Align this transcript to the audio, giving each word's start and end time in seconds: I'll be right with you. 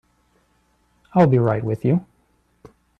I'll 1.13 1.27
be 1.27 1.37
right 1.37 1.63
with 1.63 1.85
you. 1.85 2.03